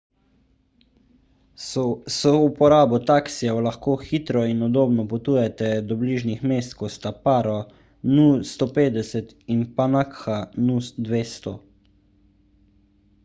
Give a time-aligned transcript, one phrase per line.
[1.63, 1.73] s
[2.13, 7.59] souporabo taksijev lahko hitro in udobno potujete do bližnjih mest kot sta paro
[8.15, 10.39] nu 150 in punakha
[10.71, 10.79] nu
[11.11, 11.55] 200